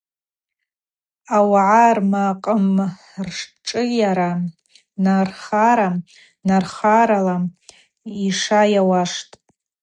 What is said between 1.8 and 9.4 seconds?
рмакъымршӏыйара нархара-нархарала йша йауаштӏ.